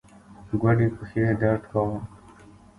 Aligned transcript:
ګوډې 0.59 0.87
پښې 0.97 1.17
يې 1.25 1.31
درد 1.41 1.63
کاوه. 1.71 1.97